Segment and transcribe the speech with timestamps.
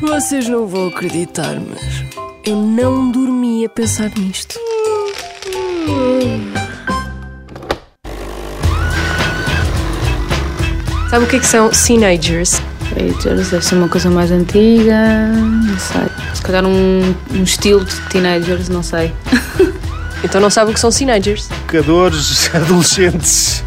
[0.00, 2.04] Vocês não vão acreditar, mas
[2.44, 4.58] eu não dormi a pensar nisto.
[11.10, 12.60] Sabe o que é que são teenagers?
[12.94, 16.06] Teenagers deve ser uma coisa mais antiga, não sei.
[16.34, 19.12] Se calhar um, um estilo de teenagers, não sei.
[20.22, 21.50] Então não sabe o que são teenagers.
[21.50, 23.64] Educadores, adolescentes.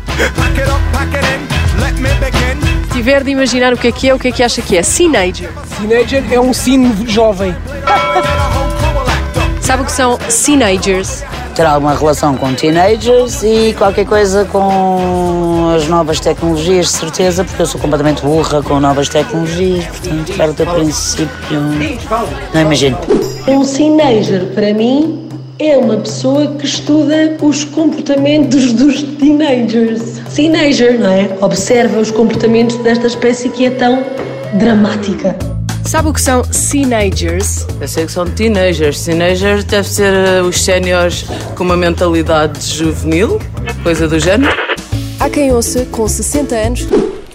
[2.84, 4.78] Se tiver de imaginar o que é que é, o que é que acha que
[4.78, 4.82] é?
[4.82, 5.50] Teenager.
[5.78, 7.56] Teenager é um sino jovem.
[9.61, 11.24] Sabe o que são teenagers?
[11.54, 17.61] ter alguma relação com teenagers e qualquer coisa com as novas tecnologias, de certeza, porque
[17.61, 21.30] eu sou completamente burra com novas tecnologias, portanto, parte do princípio.
[22.54, 22.97] Não imagino.
[23.47, 30.22] Um teenager, para mim, é uma pessoa que estuda os comportamentos dos teenagers.
[30.36, 31.29] Teenager, não é?
[31.42, 34.03] Observa os comportamentos desta espécie que é tão
[34.55, 35.38] dramática.
[35.86, 37.67] Sabe o que são teenagers?
[37.80, 39.03] Eu sei que são teenagers.
[39.03, 41.23] Teenagers deve ser uh, os séniores
[41.55, 43.39] com uma mentalidade juvenil,
[43.83, 44.52] coisa do género.
[45.19, 46.88] Há quem ouça com 60 anos.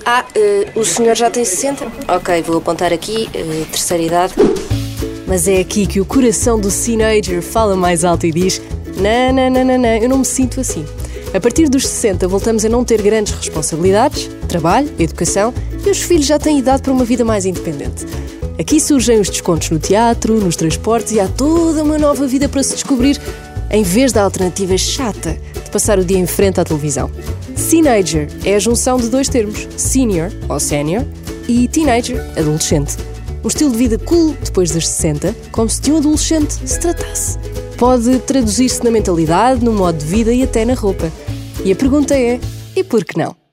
[0.05, 1.87] Ah, uh, o senhor já tem 60?
[2.09, 4.35] Ok, vou apontar aqui, uh, terceira idade.
[5.25, 8.61] Mas é aqui que o coração do teenager fala mais alto e diz:
[8.97, 10.85] Não, não, não, não, não, eu não me sinto assim.
[11.35, 15.53] A partir dos 60 voltamos a não ter grandes responsabilidades, trabalho, educação
[15.85, 18.07] e os filhos já têm idade para uma vida mais independente.
[18.59, 22.63] Aqui surgem os descontos no teatro, nos transportes e há toda uma nova vida para
[22.63, 23.21] se descobrir,
[23.71, 27.11] em vez da alternativa chata de passar o dia em frente à televisão.
[27.71, 31.05] Teenager é a junção de dois termos, senior ou senior
[31.47, 32.97] e teenager, adolescente.
[33.45, 37.39] Um estilo de vida cool depois dos 60, como se de um adolescente se tratasse.
[37.79, 41.13] Pode traduzir-se na mentalidade, no modo de vida e até na roupa.
[41.65, 42.41] E a pergunta é:
[42.75, 43.48] e por que não?